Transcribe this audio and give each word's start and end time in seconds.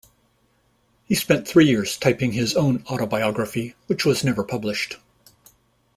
He 1.05 1.13
spent 1.13 1.47
three 1.47 1.65
years 1.67 1.95
typing 1.95 2.31
his 2.31 2.55
own 2.55 2.83
autobiography, 2.89 3.75
which 3.85 4.03
was 4.03 4.23
never 4.23 4.43
published. 4.43 4.97